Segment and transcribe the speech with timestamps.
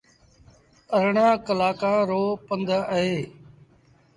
[0.95, 3.17] اَرڙآن ڪلآنڪآن رو پنڌ اهي۔